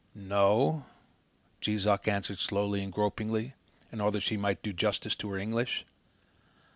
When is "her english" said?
5.29-5.85